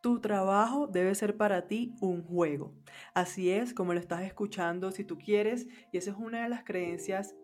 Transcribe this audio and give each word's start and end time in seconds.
Tu 0.00 0.18
trabajo 0.20 0.86
debe 0.86 1.14
ser 1.14 1.36
para 1.36 1.66
ti 1.66 1.94
un 2.00 2.22
juego. 2.22 2.74
Así 3.12 3.50
es 3.50 3.74
como 3.74 3.92
lo 3.92 4.00
estás 4.00 4.22
escuchando 4.22 4.92
si 4.92 5.04
tú 5.04 5.18
quieres 5.18 5.68
y 5.92 5.98
esa 5.98 6.12
es 6.12 6.16
una 6.16 6.42
de 6.42 6.48
las 6.48 6.64
creencias 6.64 7.34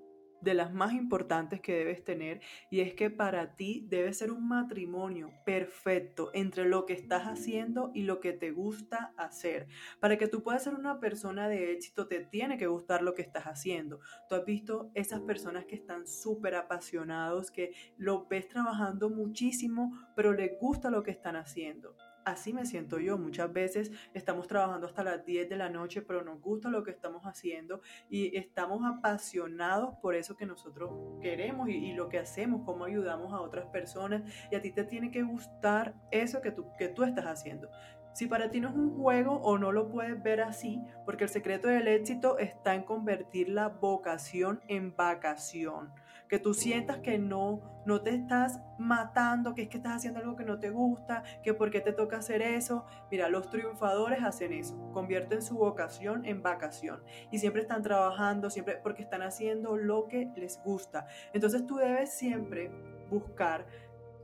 de 0.41 0.55
las 0.55 0.73
más 0.73 0.93
importantes 0.93 1.61
que 1.61 1.75
debes 1.75 2.05
tener 2.05 2.41
y 2.71 2.81
es 2.81 2.95
que 2.95 3.11
para 3.11 3.57
ti 3.57 3.85
debe 3.89 4.13
ser 4.13 4.31
un 4.31 4.47
matrimonio 4.49 5.33
perfecto 5.45 6.31
entre 6.35 6.67
lo 6.67 6.87
que 6.87 6.93
estás 6.93 7.25
haciendo 7.25 7.91
y 7.95 8.03
lo 8.03 8.21
que 8.21 8.33
te 8.33 8.53
gusta 8.53 9.13
hacer. 9.17 9.67
Para 10.01 10.17
que 10.17 10.29
tú 10.29 10.43
puedas 10.43 10.63
ser 10.63 10.75
una 10.75 11.01
persona 11.01 11.49
de 11.49 11.73
éxito 11.73 12.07
te 12.07 12.21
tiene 12.21 12.59
que 12.59 12.69
gustar 12.69 13.03
lo 13.03 13.15
que 13.15 13.23
estás 13.23 13.45
haciendo. 13.45 14.01
Tú 14.29 14.35
has 14.35 14.45
visto 14.45 14.91
esas 14.95 15.21
personas 15.21 15.65
que 15.67 15.75
están 15.75 16.07
súper 16.07 16.55
apasionados, 16.55 17.51
que 17.51 17.73
lo 17.97 18.27
ves 18.27 18.49
trabajando 18.49 19.11
muchísimo, 19.11 19.93
pero 20.15 20.33
les 20.33 20.59
gusta 20.59 20.91
lo 20.91 21.03
que 21.03 21.11
están 21.11 21.37
haciendo 21.37 21.97
así 22.27 22.53
me 22.53 22.67
siento 22.67 22.99
yo. 22.99 23.17
Muchas 23.17 23.51
veces 23.53 23.93
estamos 24.13 24.47
trabajando 24.49 24.87
hasta 24.87 25.05
las 25.05 25.25
10 25.25 25.49
de 25.49 25.57
la 25.57 25.71
noche, 25.71 26.03
pero 26.03 26.23
nos 26.23 26.41
gusta 26.41 26.69
lo 26.69 26.83
que 26.83 26.91
estamos 26.91 27.23
haciendo 27.23 27.81
y 28.11 28.37
estamos 28.37 28.83
apasionados 28.85 29.95
por 30.03 30.15
eso 30.15 30.37
que 30.37 30.45
nosotros 30.45 30.91
queremos 31.23 31.69
y, 31.69 31.87
lo 31.95 32.09
que 32.09 32.19
hacemos, 32.19 32.63
cómo 32.67 32.85
ayudamos 32.85 33.33
a 33.33 33.41
otras 33.41 33.67
personas. 33.67 34.23
Y 34.51 34.57
a 34.57 34.61
ti 34.61 34.73
te 34.73 34.85
tiene 34.85 35.11
que 35.11 35.23
gustar 35.23 35.95
eso 36.11 36.43
que 36.43 36.51
tú, 36.51 36.67
que 36.79 36.89
tú 36.89 37.05
estás 37.05 37.27
haciendo. 37.27 37.71
Si 38.13 38.27
para 38.27 38.51
ti 38.51 38.61
no 38.61 38.71
es 38.71 38.75
un 38.75 38.97
juego 38.97 39.41
o 39.43 39.57
no 39.57 39.73
lo 39.73 39.89
puedes 39.89 40.21
ver 40.21 40.41
así, 40.41 40.83
porque 41.05 41.25
el 41.25 41.31
secreto 41.31 41.69
del 41.69 41.87
éxito 41.87 42.39
está 42.39 42.75
en 42.75 42.83
convertir 42.83 43.51
la 43.51 43.69
vocación 43.69 44.61
en 44.69 44.97
vacación 44.97 45.93
que 46.29 46.39
tú 46.39 46.55
sientas 46.55 46.99
que 46.99 47.19
no, 47.19 47.83
no 47.87 48.03
te 48.03 48.11
estás 48.11 48.61
matando, 48.79 49.55
que 49.55 49.63
es 49.63 49.69
que 49.69 49.77
estás 49.77 49.97
haciendo 49.97 50.21
algo 50.21 50.37
que 50.37 50.45
no 50.45 50.59
te 50.59 50.71
gusta, 50.71 51.23
que 51.43 51.55
por 51.55 51.71
qué 51.71 51.81
te 51.81 51.93
toca 51.93 52.19
hacer 52.19 52.43
eso. 52.43 52.85
Mira, 53.11 53.29
los 53.29 53.51
triunfadores 53.51 54.23
hacen 54.23 54.53
eso, 54.53 54.77
convierten 54.93 55.43
su 55.43 55.57
vocación 55.57 56.27
en 56.27 56.43
vacación 56.43 57.03
y 57.31 57.39
siempre 57.39 57.63
están 57.63 57.83
trabajando, 57.83 58.51
siempre 58.51 58.77
porque 58.83 59.03
están 59.03 59.23
haciendo 59.23 59.77
lo 59.77 60.09
que 60.09 60.31
les 60.37 60.63
gusta. 60.63 61.07
Entonces 61.33 61.67
tú 61.67 61.77
debes 61.77 62.13
siempre 62.13 62.71
buscar 63.11 63.67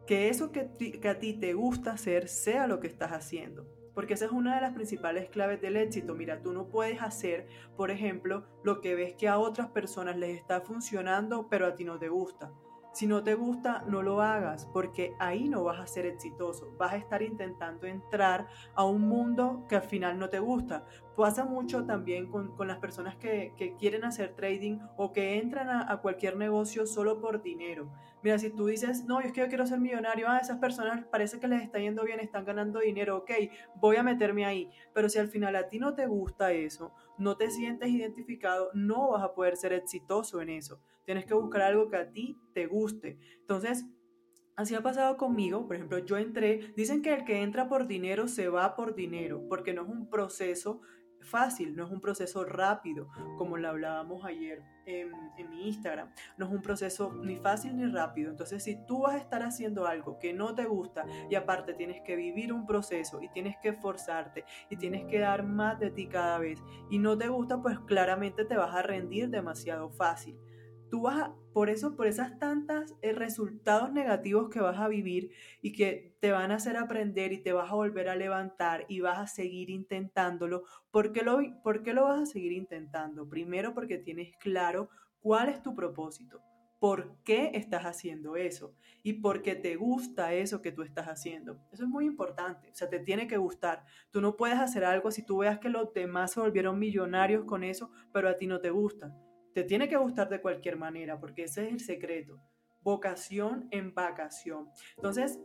que 0.07 0.29
eso 0.29 0.51
que, 0.51 0.69
que 1.01 1.09
a 1.09 1.19
ti 1.19 1.35
te 1.35 1.55
gusta 1.55 1.93
hacer 1.93 2.29
sea 2.29 2.67
lo 2.67 2.81
que 2.81 2.89
estás 2.89 3.13
haciendo. 3.13 3.82
Porque 3.95 4.15
esa 4.15 4.25
es 4.25 4.33
una 4.33 4.55
de 4.55 4.61
las 4.61 4.73
principales 4.73 5.29
claves 5.29 5.61
del 5.61 5.77
éxito. 5.77 6.15
Mira, 6.15 6.41
tú 6.41 6.53
no 6.53 6.69
puedes 6.69 7.03
hacer, 7.03 7.47
por 7.77 7.91
ejemplo, 7.91 8.45
lo 8.65 8.81
que 8.81 8.95
ves 8.95 9.15
que 9.15 9.29
a 9.29 9.39
otras 9.39 9.69
personas 9.69 10.17
les 10.17 10.39
está 10.39 10.61
funcionando, 10.61 11.49
pero 11.49 11.67
a 11.67 11.75
ti 11.75 11.85
no 11.85 11.99
te 11.99 12.09
gusta. 12.09 12.53
Si 12.93 13.07
no 13.07 13.23
te 13.23 13.35
gusta, 13.35 13.83
no 13.89 14.03
lo 14.03 14.21
hagas, 14.21 14.67
porque 14.67 15.15
ahí 15.19 15.49
no 15.49 15.65
vas 15.65 15.81
a 15.81 15.87
ser 15.87 16.05
exitoso. 16.05 16.75
Vas 16.77 16.93
a 16.93 16.99
estar 16.99 17.23
intentando 17.23 17.87
entrar 17.87 18.49
a 18.75 18.85
un 18.85 19.01
mundo 19.01 19.65
que 19.67 19.77
al 19.77 19.83
final 19.83 20.19
no 20.19 20.29
te 20.29 20.41
gusta. 20.41 20.85
Pasa 21.17 21.47
mucho 21.47 21.87
también 21.87 22.31
con, 22.31 22.53
las 22.67 22.79
personas 22.79 23.17
que, 23.17 23.55
quieren 23.79 24.05
hacer 24.05 24.35
trading 24.35 24.79
o 24.99 25.13
que 25.13 25.39
entran 25.39 25.71
a, 25.71 25.97
cualquier 26.03 26.37
negocio 26.37 26.87
solo 26.87 27.19
por 27.19 27.43
dinero. 27.43 27.91
Mira, 28.23 28.39
si 28.39 28.51
tú 28.51 28.67
dices, 28.67 29.05
no, 29.07 29.21
es 29.21 29.33
que 29.33 29.41
yo 29.41 29.49
quiero 29.49 29.67
ser 29.67 29.81
millonario, 29.81 30.29
a 30.29 30.37
ah, 30.37 30.39
esas 30.39 30.59
personas 30.59 31.05
parece 31.07 31.41
que 31.41 31.49
les 31.49 31.63
está 31.63 31.79
yendo 31.79 32.05
bien, 32.05 32.21
están 32.21 32.45
ganando 32.45 32.79
dinero, 32.81 33.17
ok, 33.19 33.31
voy 33.77 33.97
a 33.97 34.03
meterme 34.03 34.45
ahí. 34.45 34.71
Pero 34.93 35.09
si 35.09 35.19
al 35.19 35.29
final 35.29 35.57
a 35.57 35.67
ti 35.67 35.79
no 35.79 35.95
te 35.95 36.07
gusta 36.07 36.53
eso, 36.53 36.93
no 37.23 37.37
te 37.37 37.51
sientes 37.51 37.89
identificado, 37.89 38.71
no 38.75 39.13
vas 39.13 39.23
a 39.23 39.35
poder 39.35 39.57
ser 39.57 39.73
exitoso 39.73 40.41
en 40.41 40.51
eso. 40.51 40.81
Tienes 41.05 41.25
que 41.25 41.35
buscar 41.35 41.63
algo 41.63 41.89
que 41.89 41.97
a 41.97 42.11
ti 42.11 42.37
te 42.53 42.67
guste. 42.67 43.19
Entonces, 43.41 43.87
Así 44.55 44.75
ha 44.75 44.83
pasado 44.83 45.17
conmigo, 45.17 45.67
por 45.67 45.77
ejemplo, 45.77 45.99
yo 45.99 46.19
entré, 46.19 46.75
dicen 46.77 47.01
que 47.01 47.15
el 47.15 47.25
que 47.25 47.41
entra 47.41 47.69
por 47.69 47.87
dinero 47.87 48.29
se 48.29 48.49
va 48.49 48.77
por 48.77 48.95
dinero, 48.95 49.43
porque 49.49 49.73
no 49.73 49.83
es 49.83 49.89
un 49.89 50.11
proceso 50.11 50.83
fácil, 51.23 51.75
no 51.77 51.85
es 51.85 51.91
un 51.91 52.01
proceso 52.01 52.45
rápido, 52.45 53.09
como 53.39 53.57
lo 53.57 53.69
hablábamos 53.69 54.25
ayer 54.25 54.63
en, 54.87 55.11
mi 55.49 55.69
Instagram. 55.69 56.11
No 56.37 56.47
es 56.47 56.53
un 56.53 56.63
proceso 56.63 57.13
ni 57.13 57.37
fácil 57.37 57.77
ni 57.77 57.87
rápido. 57.87 58.31
Entonces, 58.31 58.63
si 58.63 58.85
tú 58.87 59.03
vas 59.03 59.15
a 59.15 59.19
estar 59.19 59.43
haciendo 59.43 59.87
algo 59.87 60.19
que 60.19 60.33
no 60.33 60.55
te 60.55 60.65
gusta 60.65 61.05
y 61.29 61.35
aparte 61.35 61.75
tienes 61.75 62.03
que 62.03 62.17
vivir 62.17 62.53
un 62.53 62.67
proceso 62.67 63.21
y 63.23 63.29
tienes 63.29 63.57
que 63.63 63.71
esforzarte 63.71 64.45
y 64.71 64.77
tienes 64.77 65.05
que 65.07 65.19
dar 65.19 65.43
más 65.45 65.79
de 65.79 65.91
ti 65.91 66.07
cada 66.07 66.39
vez 66.39 66.63
y 66.91 66.99
no 66.99 67.17
te 67.17 67.29
gusta, 67.29 67.61
pues 67.61 67.79
claramente 67.81 68.45
te 68.45 68.57
vas 68.57 68.75
a 68.75 68.83
rendir 68.83 69.31
demasiado 69.31 69.91
fácil 69.91 70.39
tú 70.93 71.01
vas 71.01 71.23
a, 71.23 71.35
por 71.55 71.71
eso, 71.71 71.97
por 71.97 72.07
esas 72.07 72.39
tantas 72.39 72.95
eh, 73.01 73.13
resultados 73.13 73.95
negativos 73.95 74.51
que 74.51 74.61
vas 74.61 74.79
a 74.79 74.89
vivir 74.89 75.31
y 75.63 75.73
que 75.73 76.15
te 76.21 76.33
van 76.33 76.51
a 76.51 76.57
hacer 76.57 76.77
aprender 76.77 77.33
y 77.33 77.43
te 77.43 77.55
vas 77.55 77.71
a 77.71 77.77
volver 77.77 78.11
a 78.11 78.15
levantar 78.15 78.85
y 78.89 79.01
vas 79.01 79.19
a 79.19 79.27
seguir 79.27 79.71
intentándolo. 79.71 80.65
¿Por 80.91 81.15
qué 81.15 81.23
lo, 81.23 81.41
por 81.63 81.83
qué 81.83 81.95
lo 81.95 82.05
vas 82.05 82.21
a 82.21 82.27
seguir 82.27 82.53
intentando? 82.53 83.27
Primero 83.27 83.73
porque 83.73 83.97
tienes 83.97 84.37
claro 84.37 84.91
cuál 85.23 85.49
es 85.49 85.63
tu 85.63 85.75
propósito. 85.75 86.43
¿Por 86.79 87.17
qué 87.25 87.53
estás 87.55 87.85
haciendo 87.85 88.37
eso? 88.37 88.75
Y 89.03 89.15
porque 89.15 89.55
te 89.55 89.77
gusta 89.77 90.35
eso 90.35 90.61
que 90.61 90.73
tú 90.73 90.83
estás 90.83 91.07
haciendo. 91.07 91.59
Eso 91.73 91.85
es 91.85 91.89
muy 91.89 92.05
importante. 92.05 92.69
O 92.71 92.75
sea, 92.75 92.91
te 92.91 92.99
tiene 92.99 93.27
que 93.27 93.39
gustar. 93.39 93.87
Tú 94.11 94.21
no 94.21 94.37
puedes 94.37 94.59
hacer 94.59 94.85
algo 94.85 95.11
si 95.11 95.25
tú 95.25 95.39
veas 95.39 95.59
que 95.59 95.71
los 95.71 95.95
demás 95.95 96.33
se 96.33 96.41
volvieron 96.41 96.79
millonarios 96.79 97.47
con 97.47 97.65
eso, 97.65 97.91
pero 98.13 98.29
a 98.29 98.37
ti 98.37 98.47
no 98.47 98.61
te 98.61 98.69
gusta 98.69 99.17
te 99.55 99.65
tiene 99.65 99.89
que 99.89 99.97
gustar 99.97 100.29
de 100.29 100.41
cualquier 100.41 100.77
manera, 100.77 101.19
porque 101.19 101.45
ese 101.45 101.67
es 101.67 101.73
el 101.73 101.81
secreto. 101.81 102.41
Vocación 102.83 103.69
en 103.71 103.95
vacación. 103.95 104.69
Entonces, 104.97 105.39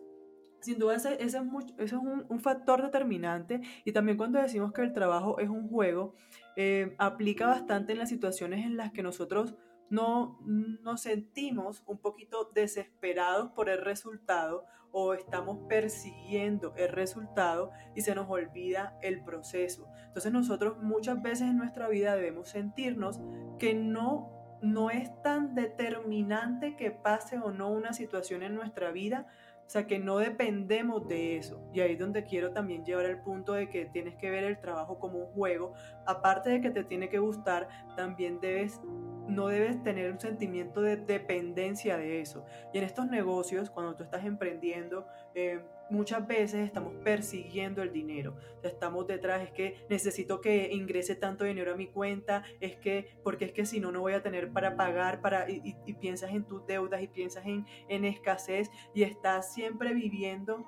sin 0.62 0.80
duda 0.80 0.96
ese, 0.96 1.18
es, 1.22 1.34
un, 1.36 2.40
factor 2.40 2.82
determinante 2.82 3.62
y 3.86 3.92
también 3.92 4.18
cuando 4.18 4.42
decimos 4.42 4.74
que 4.74 4.82
el 4.82 4.94
trabajo 4.94 5.40
es 5.40 5.50
un 5.50 5.70
juego, 5.70 6.16
eh, 6.56 6.96
aplica 6.98 7.48
bastante 7.48 7.94
en 7.94 8.00
las 8.00 8.10
situaciones 8.10 8.66
en 8.66 8.78
las 8.78 8.92
que 8.92 9.04
nosotros 9.04 9.56
no 9.90 10.40
nos 10.44 11.02
sentimos 11.02 11.84
un 11.86 11.98
poquito 11.98 12.52
desesperados 12.54 13.52
por 13.52 13.70
el 13.70 13.84
resultado 13.84 14.66
o 14.92 15.14
estamos 15.14 15.60
persiguiendo 15.68 16.74
el 16.76 16.90
resultado 16.90 17.72
y 17.96 18.02
se 18.02 18.16
nos 18.16 18.30
olvida 18.30 18.98
el 19.02 19.24
proceso. 19.24 19.88
Entonces 20.08 20.32
nosotros 20.32 20.78
muchas 20.82 21.22
veces 21.22 21.50
en 21.50 21.58
nuestra 21.58 21.88
vida 21.88 22.16
debemos 22.16 22.50
sentirnos 22.50 23.20
que 23.60 23.74
no 23.74 24.38
no 24.62 24.90
es 24.90 25.10
tan 25.22 25.56
determinante 25.56 26.76
que 26.76 26.92
pase 26.92 27.38
o 27.38 27.52
no 27.52 27.70
una 27.70 27.94
situación 27.94 28.44
en 28.44 28.56
nuestra 28.56 28.92
vida, 28.92 29.28
o 29.66 29.70
sea, 29.70 29.86
que 29.86 30.00
no 30.00 30.18
dependemos 30.18 31.08
de 31.08 31.38
eso. 31.38 31.62
Y 31.74 31.82
ahí 31.82 31.94
es 31.94 32.00
donde 32.00 32.24
quiero 32.24 32.54
también 32.54 32.86
llevar 32.86 33.06
el 33.06 33.20
punto 33.20 33.54
de 33.54 33.70
que 33.70 33.86
tienes 33.86 34.16
que 34.16 34.30
ver 34.30 34.46
el 34.46 34.60
trabajo 34.60 34.98
como 34.98 35.20
un 35.20 35.26
juego. 35.34 35.74
Aparte 36.06 36.50
de 36.50 36.62
que 36.62 36.70
te 36.70 36.86
tiene 36.86 37.10
que 37.10 37.20
gustar, 37.20 37.68
también 37.98 38.40
debes 38.40 38.80
no 39.28 39.48
debes 39.48 39.82
tener 39.84 40.12
un 40.12 40.20
sentimiento 40.20 40.82
de 40.82 40.98
dependencia 40.98 41.98
de 41.98 42.22
eso. 42.22 42.46
Y 42.74 42.78
en 42.78 42.84
estos 42.84 43.08
negocios, 43.08 43.70
cuando 43.70 43.96
tú 43.96 44.04
estás 44.04 44.26
emprendiendo, 44.26 45.08
eh, 45.36 45.62
muchas 45.90 46.26
veces 46.28 46.66
estamos 46.66 46.94
persiguiendo 47.04 47.82
el 47.82 47.92
dinero. 47.92 48.36
estamos 48.64 49.08
detrás, 49.08 49.42
es 49.44 49.52
que 49.52 49.86
necesito 49.90 50.42
que 50.42 50.70
ingrese 50.74 51.16
tanto 51.16 51.46
dinero 51.46 51.74
a 51.74 51.78
mi 51.78 51.88
cuenta, 51.88 52.44
es 52.60 52.76
que, 52.76 53.18
porque 53.24 53.46
es 53.46 53.54
que 53.54 53.66
si 53.66 53.80
no, 53.80 53.92
no 53.92 54.02
voy 54.02 54.14
a 54.14 54.22
tener 54.22 54.52
para 54.52 54.76
pagar, 54.76 55.22
para, 55.22 55.50
y, 55.50 55.76
piensas 56.00 56.32
en 56.32 56.44
tus 56.44 56.66
deudas 56.68 57.02
y 57.02 57.08
piensas 57.08 57.46
en, 57.46 57.66
en 57.88 58.06
escasez 58.06 58.70
y 58.94 59.04
estás 59.04 59.54
siempre 59.54 59.94
viviendo 59.94 60.66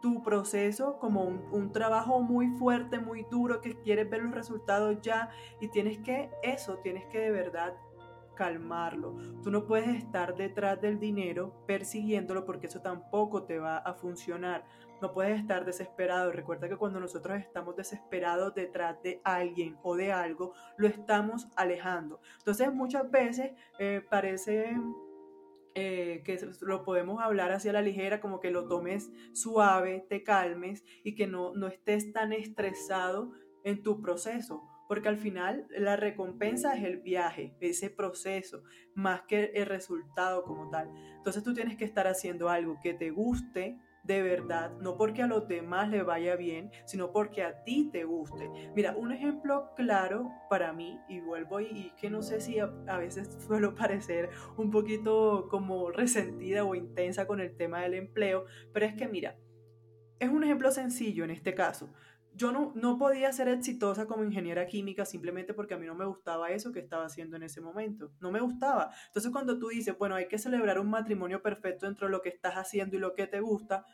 tu 0.00 0.22
proceso 0.22 0.98
como 0.98 1.22
un, 1.22 1.72
trabajo 1.72 2.20
muy 2.20 2.48
fuerte, 2.48 2.98
muy 2.98 3.26
duro, 3.30 3.60
que 3.60 3.80
quieres 3.80 4.08
ver 4.08 4.22
los 4.22 4.34
resultados 4.34 5.00
ya 5.00 5.30
y 5.60 5.68
tienes 5.68 5.98
que, 5.98 6.30
eso, 6.42 6.78
tienes 6.78 7.06
que 7.06 7.18
de 7.18 7.30
verdad 7.30 7.74
calmarlo. 8.34 9.16
Tú 9.42 9.50
no 9.50 9.66
puedes 9.66 9.88
estar 9.88 10.34
detrás 10.34 10.80
del 10.80 10.98
dinero 10.98 11.62
persiguiéndolo 11.66 12.46
porque 12.46 12.68
eso 12.68 12.80
tampoco 12.80 13.42
te 13.42 13.58
va 13.58 13.76
a 13.76 13.92
funcionar. 13.92 14.64
No 15.02 15.12
puedes 15.12 15.38
estar 15.38 15.66
desesperado. 15.66 16.32
Recuerda 16.32 16.66
que 16.66 16.76
cuando 16.76 17.00
nosotros 17.00 17.38
estamos 17.38 17.76
desesperados 17.76 18.54
detrás 18.54 19.02
de 19.02 19.20
alguien 19.24 19.76
o 19.82 19.94
de 19.94 20.12
algo, 20.12 20.54
lo 20.78 20.88
estamos 20.88 21.48
alejando. 21.54 22.20
Entonces 22.38 22.72
muchas 22.72 23.10
veces 23.10 23.52
eh, 23.78 24.02
parece 24.08 24.74
eh, 25.74 26.22
que 26.24 26.38
lo 26.62 26.84
podemos 26.84 27.22
hablar 27.22 27.52
hacia 27.52 27.72
la 27.72 27.82
ligera, 27.82 28.20
como 28.20 28.40
que 28.40 28.50
lo 28.50 28.66
tomes 28.66 29.10
suave, 29.32 30.04
te 30.08 30.22
calmes 30.22 30.84
y 31.04 31.14
que 31.14 31.26
no, 31.26 31.54
no 31.54 31.68
estés 31.68 32.12
tan 32.12 32.32
estresado 32.32 33.32
en 33.64 33.82
tu 33.82 34.00
proceso, 34.00 34.62
porque 34.88 35.08
al 35.08 35.18
final 35.18 35.66
la 35.70 35.96
recompensa 35.96 36.76
es 36.76 36.84
el 36.84 36.98
viaje, 36.98 37.54
ese 37.60 37.90
proceso, 37.90 38.64
más 38.94 39.22
que 39.22 39.52
el 39.54 39.66
resultado 39.66 40.42
como 40.42 40.70
tal. 40.70 40.90
Entonces 41.16 41.42
tú 41.44 41.54
tienes 41.54 41.76
que 41.76 41.84
estar 41.84 42.06
haciendo 42.06 42.48
algo 42.48 42.78
que 42.82 42.94
te 42.94 43.10
guste, 43.10 43.78
de 44.02 44.22
verdad, 44.22 44.72
no 44.80 44.96
porque 44.96 45.22
a 45.22 45.26
los 45.26 45.46
demás 45.46 45.88
le 45.88 46.02
vaya 46.02 46.36
bien, 46.36 46.70
sino 46.84 47.12
porque 47.12 47.42
a 47.42 47.62
ti 47.64 47.90
te 47.92 48.04
guste. 48.04 48.50
Mira, 48.74 48.96
un 48.96 49.12
ejemplo 49.12 49.72
claro 49.76 50.30
para 50.48 50.72
mí, 50.72 50.98
y 51.08 51.20
vuelvo 51.20 51.60
y, 51.60 51.92
que 52.00 52.10
no 52.10 52.22
sé 52.22 52.40
si 52.40 52.58
a, 52.58 52.66
veces 52.98 53.28
suelo 53.46 53.74
parecer 53.74 54.30
un 54.56 54.70
poquito 54.70 55.48
como 55.50 55.90
resentida 55.90 56.64
o 56.64 56.74
intensa 56.74 57.26
con 57.26 57.40
el 57.40 57.56
tema 57.56 57.82
del 57.82 57.94
empleo, 57.94 58.46
pero 58.72 58.86
es 58.86 58.94
que 58.94 59.08
mira, 59.08 59.36
es 60.18 60.28
un 60.28 60.44
ejemplo 60.44 60.70
sencillo 60.70 61.24
en 61.24 61.30
este 61.30 61.54
caso. 61.54 61.92
Yo 62.40 62.52
no, 62.52 62.72
no 62.74 62.96
podía 62.96 63.30
ser 63.34 63.48
exitosa 63.48 64.06
como 64.06 64.24
ingeniera 64.24 64.66
química 64.66 65.04
simplemente 65.04 65.52
porque 65.52 65.74
a 65.74 65.76
mí 65.76 65.84
no 65.84 65.94
me 65.94 66.06
gustaba 66.06 66.50
eso 66.50 66.72
que 66.72 66.78
estaba 66.78 67.04
haciendo 67.04 67.36
en 67.36 67.42
ese 67.42 67.60
momento. 67.60 68.12
No 68.18 68.32
me 68.32 68.40
gustaba. 68.40 68.90
Entonces 69.08 69.30
cuando 69.30 69.58
tú 69.58 69.68
dices, 69.68 69.94
bueno, 69.98 70.14
hay 70.14 70.26
que 70.26 70.38
celebrar 70.38 70.78
un 70.78 70.88
matrimonio 70.88 71.42
perfecto 71.42 71.86
entre 71.86 72.08
lo 72.08 72.22
que 72.22 72.30
estás 72.30 72.54
haciendo 72.54 72.96
y 72.96 72.98
lo 72.98 73.14
que 73.14 73.26
te 73.26 73.40
gusta, 73.40 73.84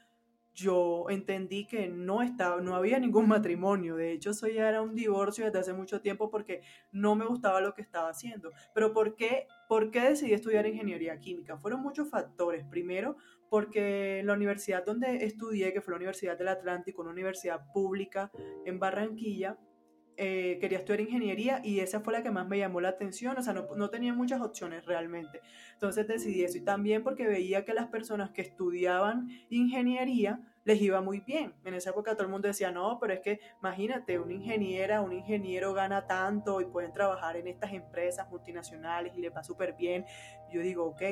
yo 0.55 1.07
entendí 1.11 1.67
que 1.67 1.89
no 1.89 2.23
estaba, 2.23 2.61
no 2.61 2.77
había 2.77 3.01
ningún 3.01 3.27
matrimonio. 3.27 3.97
De 3.97 4.13
hecho, 4.13 4.31
eso 4.31 4.47
ya 4.47 4.69
era 4.69 4.81
un 4.81 4.95
divorcio 4.95 5.45
desde 5.45 5.59
hace 5.59 5.73
mucho 5.73 6.01
tiempo 6.01 6.31
porque 6.31 6.63
no 6.93 7.17
me 7.17 7.27
gustaba 7.27 7.61
lo 7.61 7.75
que 7.75 7.83
estaba 7.83 8.11
haciendo. 8.11 8.53
Pero 8.75 8.93
¿por 8.93 9.17
qué, 9.17 9.49
por 9.69 9.91
qué 9.91 10.03
decidí 10.03 10.35
estudiar 10.35 10.69
ingeniería 10.69 11.19
química? 11.19 11.59
Fueron 11.59 11.83
muchos 11.83 12.09
factores. 12.09 12.65
Primero, 12.65 13.17
porque 13.51 14.23
la 14.25 14.35
universidad 14.35 14.85
donde 14.85 15.25
estudié, 15.25 15.73
que 15.73 15.81
fue 15.81 15.93
la 15.93 15.97
Universidad 15.97 16.37
del 16.37 16.49
Atlántico, 16.49 17.03
una 17.03 17.13
universidad 17.13 17.61
pública 17.73 18.31
en 18.65 18.79
Barranquilla, 18.79 19.59
eh, 20.19 20.57
quería 20.63 20.79
estudiar 20.79 21.03
ingeniería 21.03 21.61
y 21.63 21.81
esa 21.81 22.01
fue 22.01 22.15
la 22.15 22.23
que 22.23 22.31
más 22.31 22.49
me 22.49 22.57
llamó 22.59 22.81
la 22.81 22.89
atención, 22.89 23.37
o 23.37 23.43
sea, 23.43 23.53
no, 23.53 23.67
no, 23.77 23.91
tenía 23.91 24.15
muchas 24.15 24.41
opciones 24.41 24.87
realmente. 24.87 25.43
Entonces 25.75 26.09
decidí 26.09 26.43
eso 26.43 26.57
y 26.57 26.63
también 26.63 27.03
porque 27.03 27.27
veía 27.27 27.67
que 27.67 27.75
las 27.75 27.89
personas 27.89 28.31
que 28.31 28.41
estudiaban 28.41 29.29
ingeniería 29.51 30.41
les 30.65 30.81
iba 30.81 31.03
muy 31.03 31.21
bien. 31.21 31.55
En 31.65 31.75
esa 31.75 31.91
época 31.91 32.15
todo 32.15 32.25
el 32.25 32.31
mundo 32.31 32.49
decía, 32.49 32.73
no, 32.73 32.99
pero 32.99 33.13
es 33.13 33.21
que 33.21 33.41
imagínate, 33.61 34.19
una 34.19 34.33
ingeniera, 34.33 35.03
un 35.03 35.13
ingeniero 35.13 35.75
gana 35.75 36.07
tanto 36.07 36.63
y 36.63 36.65
pueden 36.65 36.93
trabajar 36.93 37.37
en 37.37 37.47
estas 37.47 37.75
empresas 37.75 38.29
multinacionales 38.31 39.15
y 39.17 39.21
les 39.21 39.35
va 39.35 39.45
súper 39.45 39.75
bien. 39.75 40.07
Yo 40.51 40.63
digo, 40.63 40.87
ok, 40.87 41.03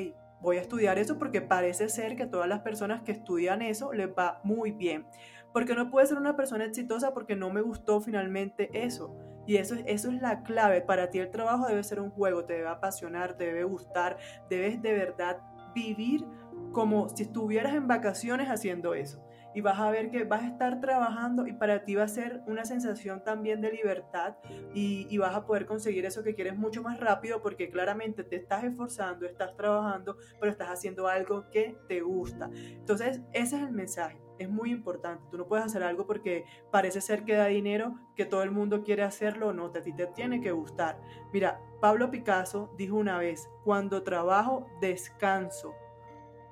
voy 0.40 0.58
a 0.58 0.60
estudiar 0.60 0.98
eso 0.98 1.19
porque 1.19 1.40
parece 1.40 1.88
ser 1.88 2.16
que 2.16 2.26
todas 2.26 2.48
las 2.48 2.60
personas 2.60 3.02
que 3.02 3.12
estudian 3.12 3.62
eso 3.62 3.92
les 3.92 4.08
va 4.08 4.40
muy 4.44 4.72
bien 4.72 5.06
porque 5.54 5.76
no 5.76 5.88
puedes 5.88 6.08
ser 6.08 6.19
una 6.19 6.34
persona 6.34 6.64
exitosa 6.64 7.14
porque 7.14 7.36
no 7.36 7.48
me 7.48 7.62
gustó 7.62 8.00
finalmente 8.00 8.70
eso. 8.75 9.16
Y 9.46 9.56
eso, 9.56 9.76
eso 9.86 10.10
es 10.10 10.20
la 10.20 10.42
clave. 10.42 10.81
Para 10.81 11.10
ti 11.10 11.20
el 11.20 11.31
trabajo 11.31 11.69
debe 11.69 11.84
ser 11.84 12.00
un 12.00 12.10
juego, 12.10 12.44
te 12.44 12.54
debe 12.54 12.66
apasionar, 12.66 13.36
te 13.36 13.44
debe 13.46 13.62
gustar, 13.62 14.19
debes 14.50 14.82
de 14.82 14.92
verdad 14.92 15.38
vivir 15.72 16.26
como 16.72 17.08
si 17.08 17.22
estuvieras 17.22 17.72
en 17.75 17.86
vacaciones 17.86 18.48
haciendo 18.48 18.94
eso. 18.94 19.23
Y 19.54 19.60
vas 19.60 19.78
a 19.78 19.90
ver 19.90 20.10
que 20.10 20.24
vas 20.24 20.42
a 20.42 20.48
estar 20.48 20.80
trabajando 20.80 21.46
y 21.46 21.52
para 21.52 21.84
ti 21.84 21.94
va 21.94 22.04
a 22.04 22.08
ser 22.08 22.42
una 22.46 22.64
sensación 22.64 23.22
también 23.22 23.60
de 23.60 23.72
libertad 23.72 24.36
y, 24.74 25.06
y 25.08 25.18
vas 25.18 25.34
a 25.34 25.46
poder 25.46 25.66
conseguir 25.66 26.04
eso 26.06 26.22
que 26.22 26.34
quieres 26.34 26.56
mucho 26.56 26.82
más 26.82 26.98
rápido 27.00 27.40
porque 27.40 27.70
claramente 27.70 28.24
te 28.24 28.36
estás 28.36 28.64
esforzando, 28.64 29.26
estás 29.26 29.56
trabajando, 29.56 30.16
pero 30.40 30.50
estás 30.50 30.68
haciendo 30.68 31.08
algo 31.08 31.48
que 31.50 31.76
te 31.88 32.00
gusta. 32.00 32.50
Entonces, 32.54 33.20
ese 33.32 33.56
es 33.56 33.62
el 33.62 33.72
mensaje 33.72 34.24
es 34.38 34.48
muy 34.48 34.70
importante. 34.70 35.24
Tú 35.30 35.38
no 35.38 35.46
puedes 35.46 35.64
hacer 35.64 35.82
algo 35.82 36.06
porque 36.06 36.44
parece 36.70 37.00
ser 37.00 37.24
que 37.24 37.34
da 37.34 37.46
dinero, 37.46 37.94
que 38.16 38.24
todo 38.24 38.42
el 38.42 38.50
mundo 38.50 38.82
quiere 38.82 39.02
hacerlo, 39.02 39.52
no, 39.52 39.66
a 39.66 39.82
ti 39.82 39.92
te 39.92 40.06
tiene 40.08 40.40
que 40.40 40.52
gustar. 40.52 41.00
Mira, 41.32 41.60
Pablo 41.80 42.10
Picasso 42.10 42.72
dijo 42.76 42.96
una 42.96 43.18
vez, 43.18 43.48
cuando 43.64 44.02
trabajo, 44.02 44.66
descanso. 44.80 45.74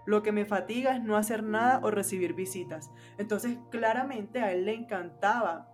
Lo 0.06 0.22
que 0.22 0.32
me 0.32 0.44
fatiga 0.44 0.96
es 0.96 1.02
no 1.02 1.16
hacer 1.16 1.42
nada 1.42 1.80
o 1.82 1.90
recibir 1.90 2.34
visitas. 2.34 2.90
Entonces, 3.18 3.58
claramente 3.70 4.40
a 4.40 4.52
él 4.52 4.64
le 4.64 4.74
encantaba 4.74 5.68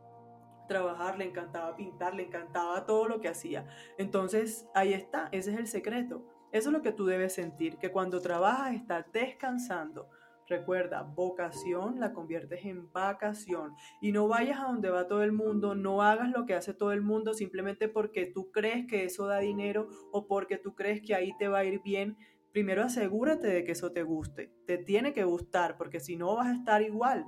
trabajar, 0.69 1.19
le 1.19 1.25
encantaba 1.25 1.77
pintar, 1.77 2.15
le 2.15 2.25
encantaba 2.25 2.85
todo 2.85 3.09
lo 3.09 3.21
que 3.21 3.29
hacía. 3.29 3.67
Entonces, 3.97 4.69
ahí 4.75 4.93
está, 4.93 5.29
ese 5.33 5.53
es 5.53 5.59
el 5.59 5.67
secreto. 5.67 6.27
Eso 6.53 6.69
es 6.71 6.73
lo 6.73 6.83
que 6.83 6.93
tú 6.93 7.07
debes 7.07 7.35
sentir, 7.35 7.79
que 7.79 7.91
cuando 7.91 8.21
trabajas 8.21 8.75
estás 8.75 9.05
descansando, 9.13 10.09
Recuerda, 10.49 11.03
vocación 11.03 12.01
la 12.01 12.15
conviertes 12.15 12.65
en 12.65 12.91
vacación 12.91 13.75
y 14.01 14.13
no 14.13 14.29
vayas 14.29 14.59
a 14.59 14.69
donde 14.69 14.89
va 14.89 15.07
todo 15.07 15.23
el 15.23 15.33
mundo, 15.33 15.75
no 15.75 16.01
hagas 16.01 16.31
lo 16.31 16.47
que 16.47 16.55
hace 16.55 16.73
todo 16.73 16.93
el 16.93 17.03
mundo 17.03 17.35
simplemente 17.35 17.87
porque 17.87 18.25
tú 18.25 18.51
crees 18.51 18.87
que 18.87 19.05
eso 19.05 19.27
da 19.27 19.41
dinero 19.41 19.89
o 20.11 20.27
porque 20.27 20.57
tú 20.57 20.75
crees 20.75 21.03
que 21.03 21.15
ahí 21.15 21.37
te 21.39 21.49
va 21.49 21.59
a 21.59 21.65
ir 21.65 21.83
bien. 21.83 22.17
Primero 22.53 22.83
asegúrate 22.83 23.47
de 23.47 23.65
que 23.65 23.73
eso 23.73 23.93
te 23.93 24.03
guste, 24.03 24.53
te 24.67 24.79
tiene 24.79 25.13
que 25.13 25.25
gustar 25.25 25.77
porque 25.77 26.01
si 26.01 26.17
no 26.17 26.37
vas 26.37 26.49
a 26.49 26.55
estar 26.55 26.83
igual. 26.83 27.25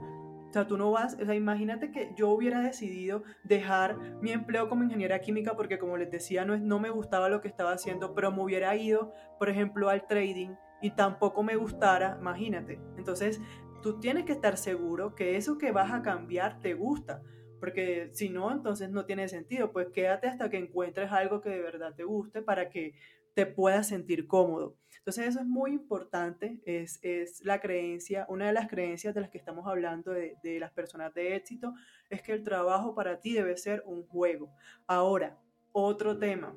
O 0.48 0.52
sea, 0.52 0.66
tú 0.66 0.76
no 0.76 0.90
vas, 0.90 1.16
o 1.20 1.24
sea, 1.24 1.34
imagínate 1.34 1.92
que 1.92 2.12
yo 2.16 2.30
hubiera 2.30 2.60
decidido 2.60 3.22
dejar 3.44 3.96
mi 4.20 4.32
empleo 4.32 4.68
como 4.68 4.82
ingeniera 4.82 5.20
química 5.20 5.54
porque 5.54 5.78
como 5.78 5.96
les 5.96 6.10
decía, 6.10 6.44
no, 6.44 6.56
no 6.56 6.80
me 6.80 6.90
gustaba 6.90 7.28
lo 7.28 7.40
que 7.40 7.46
estaba 7.46 7.72
haciendo, 7.72 8.14
pero 8.14 8.32
me 8.32 8.42
hubiera 8.42 8.74
ido, 8.74 9.12
por 9.38 9.48
ejemplo, 9.48 9.88
al 9.88 10.08
trading 10.08 10.50
y 10.82 10.90
tampoco 10.90 11.44
me 11.44 11.54
gustara, 11.54 12.16
imagínate. 12.18 12.80
Entonces, 12.96 13.40
tú 13.82 14.00
tienes 14.00 14.24
que 14.24 14.32
estar 14.32 14.56
seguro 14.56 15.14
que 15.14 15.36
eso 15.36 15.56
que 15.56 15.70
vas 15.70 15.92
a 15.92 16.02
cambiar 16.02 16.58
te 16.58 16.74
gusta, 16.74 17.22
porque 17.60 18.08
si 18.12 18.30
no, 18.30 18.50
entonces 18.50 18.90
no 18.90 19.04
tiene 19.04 19.28
sentido. 19.28 19.70
Pues 19.70 19.88
quédate 19.88 20.26
hasta 20.26 20.48
que 20.48 20.56
encuentres 20.56 21.12
algo 21.12 21.40
que 21.40 21.50
de 21.50 21.60
verdad 21.60 21.94
te 21.94 22.04
guste 22.04 22.42
para 22.42 22.70
que 22.70 22.94
te 23.34 23.46
puedas 23.46 23.88
sentir 23.88 24.26
cómodo. 24.26 24.76
Entonces 24.98 25.28
eso 25.28 25.40
es 25.40 25.46
muy 25.46 25.72
importante, 25.72 26.60
es, 26.66 26.98
es 27.02 27.42
la 27.44 27.60
creencia, 27.60 28.26
una 28.28 28.46
de 28.46 28.52
las 28.52 28.68
creencias 28.68 29.14
de 29.14 29.22
las 29.22 29.30
que 29.30 29.38
estamos 29.38 29.66
hablando 29.66 30.12
de, 30.12 30.36
de 30.42 30.60
las 30.60 30.72
personas 30.72 31.14
de 31.14 31.36
éxito, 31.36 31.72
es 32.10 32.22
que 32.22 32.32
el 32.32 32.44
trabajo 32.44 32.94
para 32.94 33.18
ti 33.18 33.32
debe 33.32 33.56
ser 33.56 33.82
un 33.86 34.06
juego. 34.06 34.52
Ahora, 34.86 35.38
otro 35.72 36.18
tema, 36.18 36.54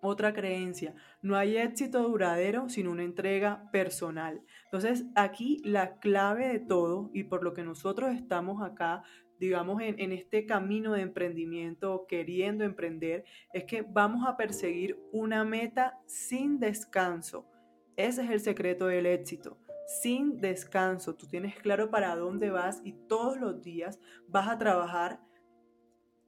otra 0.00 0.32
creencia, 0.32 0.94
no 1.22 1.36
hay 1.36 1.56
éxito 1.56 2.02
duradero 2.02 2.68
sin 2.68 2.88
una 2.88 3.02
entrega 3.02 3.68
personal. 3.72 4.40
Entonces, 4.64 5.04
aquí 5.14 5.60
la 5.64 5.98
clave 5.98 6.48
de 6.48 6.60
todo 6.60 7.10
y 7.12 7.24
por 7.24 7.42
lo 7.42 7.52
que 7.52 7.64
nosotros 7.64 8.14
estamos 8.14 8.62
acá, 8.62 9.02
digamos, 9.38 9.80
en, 9.82 10.12
este 10.12 10.46
camino 10.46 10.92
de 10.92 11.02
emprendimiento, 11.02 12.06
queriendo 12.08 12.64
emprender, 12.64 13.24
es 13.52 13.64
que 13.64 13.82
vamos 13.82 14.26
a 14.26 14.36
perseguir 14.36 14.98
una 15.12 15.44
meta 15.44 15.98
sin 16.06 16.58
descanso. 16.58 17.46
Ese 17.96 18.24
es 18.24 18.30
el 18.30 18.40
secreto 18.40 18.86
del 18.86 19.06
éxito. 19.06 19.58
Sin 20.00 20.40
descanso, 20.40 21.14
tú 21.16 21.26
tienes 21.26 21.56
claro 21.56 21.90
para 21.90 22.14
dónde 22.14 22.50
vas 22.50 22.80
y 22.84 22.92
todos 22.92 23.38
los 23.38 23.62
días 23.62 23.98
vas 24.28 24.48
a 24.48 24.58
trabajar 24.58 25.20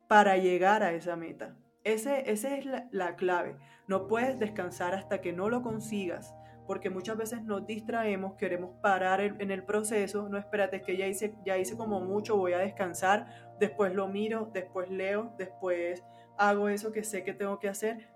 para 0.09 0.37
llegar 0.37 0.83
a 0.83 0.93
esa 0.93 1.15
meta. 1.17 1.57
Ese, 1.85 2.31
esa 2.31 2.57
es 2.57 2.67
la, 2.91 3.17
clave. 3.17 3.57
No 3.87 4.07
puedes 4.07 4.39
descansar 4.39 4.95
hasta 4.95 5.21
que 5.21 5.33
no 5.33 5.49
lo 5.49 5.63
consigas, 5.63 6.35
porque 6.67 6.91
muchas 6.91 7.17
veces 7.17 7.43
nos 7.43 7.67
distraemos, 7.67 8.35
queremos 8.35 8.77
parar 8.81 9.21
en 9.21 9.51
el 9.51 9.65
proceso, 9.65 10.29
no 10.29 10.39
espérate 10.39 10.83
que 10.83 10.97
ya 10.97 11.07
hice, 11.07 11.35
ya 11.45 11.59
hice 11.59 11.77
como 11.77 12.01
mucho, 12.01 12.37
voy 12.37 12.53
a 12.53 12.59
descansar, 12.59 13.27
después 13.59 13.95
lo 13.95 14.09
miro, 14.09 14.51
después 14.53 14.91
leo, 14.91 15.35
después 15.39 16.05
hago 16.39 16.69
eso 16.69 16.93
que 16.93 17.05
sé 17.05 17.23
que 17.23 17.35
tengo 17.35 17.59
que 17.59 17.69
hacer. 17.69 18.09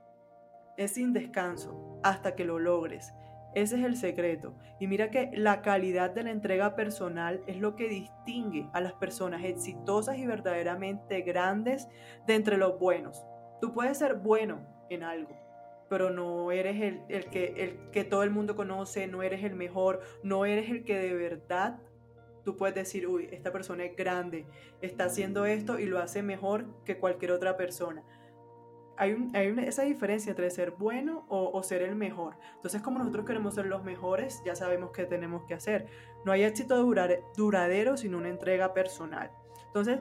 Es 0.77 0.95
sin 0.95 1.13
descanso 1.13 2.01
hasta 2.03 2.35
que 2.35 2.45
lo 2.45 2.59
logres. 2.59 3.15
Ese 3.55 3.77
es 3.77 3.85
el 3.85 3.97
secreto. 3.97 4.57
Y 4.81 4.89
mira 4.89 5.11
que 5.11 5.31
la 5.33 5.63
calidad 5.63 6.11
de 6.11 6.25
la 6.25 6.31
entrega 6.31 6.75
personal 6.75 7.43
es 7.47 7.59
lo 7.59 7.77
que 7.77 7.89
distingue 7.89 8.69
a 8.73 8.81
las 8.81 8.95
personas 8.95 9.45
exitosas 9.45 10.19
y 10.19 10.27
verdaderamente 10.27 11.21
grandes 11.21 11.89
de 12.27 12.35
entre 12.35 12.57
los 12.57 12.79
buenos. 12.79 13.25
Tú 13.61 13.73
puedes 13.73 13.99
ser 13.99 14.17
bueno 14.17 14.67
en 14.91 15.05
algo, 15.05 15.37
pero 15.89 16.11
no 16.11 16.51
eres 16.51 17.01
el, 17.09 17.27
que, 17.27 17.55
el 17.57 17.91
que 17.91 18.05
todo 18.05 18.23
el 18.23 18.31
mundo 18.31 18.57
conoce, 18.57 19.07
no 19.07 19.23
eres 19.23 19.45
el 19.45 19.55
mejor, 19.55 20.01
no 20.23 20.47
eres 20.47 20.71
el 20.71 20.85
que 20.85 20.99
de 20.99 21.15
verdad 21.15 21.81
tú 22.45 22.57
puedes 22.57 22.75
decir, 22.75 23.07
uy, 23.07 23.29
esta 23.33 23.51
persona 23.53 23.85
es 23.85 23.97
grande, 23.97 24.47
está 24.83 25.05
haciendo 25.05 25.47
esto 25.47 25.79
y 25.79 25.87
lo 25.87 25.99
hace 25.99 26.23
mejor 26.23 26.67
que 26.85 26.99
cualquier 26.99 27.33
otra 27.33 27.57
persona. 27.57 28.05
Hay, 28.97 29.17
esa 29.67 29.83
diferencia 29.83 30.31
entre 30.31 30.51
ser 30.51 30.71
bueno 30.73 31.27
o, 31.29 31.51
o, 31.53 31.63
ser 31.65 31.83
el 31.83 31.97
mejor. 31.97 32.37
Entonces, 32.55 32.81
como 32.81 33.01
nosotros 33.01 33.27
queremos 33.27 33.55
ser 33.55 33.67
los 33.67 33.83
mejores, 33.83 34.41
ya 34.45 34.55
sabemos 34.55 34.93
qué 34.93 35.05
tenemos 35.05 35.45
que 35.47 35.55
hacer. 35.55 35.87
No 36.25 36.31
hay 36.31 36.45
éxito 36.45 36.77
duradero 37.37 37.97
sin 37.97 38.15
una 38.15 38.29
entrega 38.29 38.73
personal. 38.73 39.33
Entonces, 39.67 39.99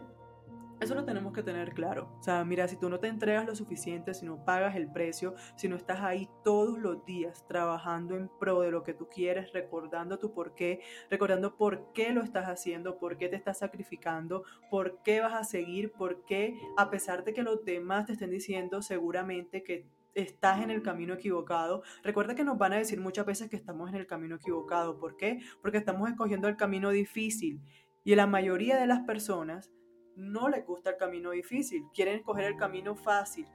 eso 0.84 0.96
lo 0.96 1.06
tenemos 1.06 1.34
que 1.34 1.44
tener 1.44 1.74
claro. 1.74 2.16
O 2.20 2.24
sea, 2.24 2.44
mira, 2.44 2.68
si 2.68 2.78
tú 2.78 2.90
no 2.90 3.00
te 3.00 3.08
entregas 3.08 3.46
lo 3.46 3.56
suficiente, 3.56 4.14
si 4.14 4.26
no 4.26 4.44
pagas 4.44 4.76
el 4.76 4.92
precio, 4.92 5.34
si 5.56 5.68
no 5.68 5.76
estás 5.76 6.02
ahí 6.02 6.30
todos 6.44 6.78
los 6.78 7.06
días 7.06 7.46
trabajando 7.48 8.16
en 8.16 8.30
pro 8.40 8.62
de 8.62 8.72
lo 8.72 8.84
que 8.84 8.94
tú 8.94 9.08
quieres, 9.10 9.52
recordando 9.54 10.20
tu 10.20 10.34
por 10.34 10.56
qué, 10.56 10.82
recordando 11.10 11.56
por 11.56 11.92
qué 11.94 12.12
lo 12.12 12.22
estás 12.22 12.48
haciendo, 12.48 12.98
por 13.00 13.18
qué 13.18 13.30
te 13.30 13.36
estás 13.36 13.60
sacrificando, 13.60 14.44
por 14.70 15.02
qué 15.04 15.22
vas 15.22 15.34
a 15.34 15.44
seguir, 15.44 15.92
por 15.92 16.24
qué, 16.26 16.56
a 16.78 16.90
pesar 16.90 17.24
de 17.24 17.34
que 17.34 17.44
los 17.44 17.64
demás 17.66 18.06
te 18.06 18.14
estén 18.14 18.30
diciendo 18.30 18.82
seguramente 18.82 19.64
que 19.64 19.88
estás 20.16 20.62
en 20.62 20.70
el 20.70 20.82
camino 20.82 21.16
equivocado. 21.16 21.84
Recuerda 22.04 22.36
que 22.36 22.44
nos 22.44 22.58
van 22.58 22.74
a 22.74 22.78
decir 22.78 23.00
muchas 23.00 23.26
veces 23.26 23.50
que 23.50 23.56
estamos 23.56 23.90
en 23.90 23.96
el 23.96 24.08
camino 24.08 24.36
equivocado. 24.36 25.00
¿Por 25.00 25.18
qué? 25.18 25.40
Porque 25.62 25.78
estamos 25.78 26.10
escogiendo 26.10 26.48
el 26.48 26.58
camino 26.58 26.90
difícil. 26.92 27.62
Y 28.04 28.16
la 28.16 28.28
mayoría 28.28 28.78
de 28.78 28.86
las 28.86 29.00
personas 29.02 29.72
no 30.16 30.50
les 30.50 30.66
gusta 30.66 30.92
el 30.92 30.98
camino 30.98 31.32
difícil, 31.32 31.84
quieren 31.94 32.16
escoger 32.16 32.46
el 32.46 32.58
camino 32.58 32.96
fácil. 32.96 33.48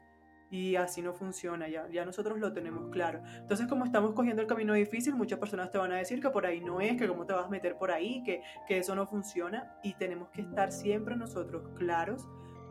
y 0.50 0.76
así 0.76 1.02
no 1.02 1.12
funciona, 1.12 1.68
ya, 1.68 1.86
ya 1.90 2.06
nosotros 2.06 2.38
lo 2.38 2.54
tenemos 2.54 2.90
claro. 2.90 3.20
Entonces, 3.36 3.66
como 3.66 3.84
estamos 3.84 4.14
cogiendo 4.14 4.40
el 4.40 4.48
camino 4.48 4.72
difícil, 4.72 5.14
muchas 5.14 5.38
personas 5.38 5.70
te 5.70 5.76
van 5.76 5.92
a 5.92 5.96
decir 5.96 6.22
que 6.22 6.30
por 6.30 6.46
ahí 6.46 6.62
no 6.62 6.80
es, 6.80 6.96
que 6.96 7.06
cómo 7.06 7.26
te 7.26 7.34
vas 7.34 7.44
a 7.44 7.50
meter 7.50 7.76
por 7.76 7.90
ahí, 7.90 8.22
que, 8.24 8.40
que 8.66 8.78
eso 8.78 8.94
no 8.94 9.06
funciona 9.06 9.78
y 9.82 9.92
tenemos 9.94 10.30
que 10.30 10.40
estar 10.40 10.72
siempre 10.72 11.16
nosotros 11.16 11.68
claros 11.76 12.26